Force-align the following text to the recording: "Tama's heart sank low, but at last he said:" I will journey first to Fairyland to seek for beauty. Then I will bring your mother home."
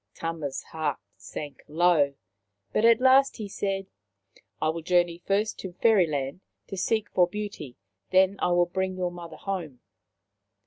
"Tama's 0.19 0.63
heart 0.71 0.97
sank 1.15 1.61
low, 1.67 2.15
but 2.73 2.83
at 2.83 2.99
last 2.99 3.37
he 3.37 3.47
said:" 3.47 3.85
I 4.59 4.69
will 4.69 4.81
journey 4.81 5.19
first 5.27 5.59
to 5.59 5.73
Fairyland 5.73 6.41
to 6.69 6.75
seek 6.75 7.07
for 7.11 7.27
beauty. 7.27 7.77
Then 8.09 8.35
I 8.39 8.47
will 8.49 8.65
bring 8.65 8.95
your 8.97 9.11
mother 9.11 9.37
home." 9.37 9.81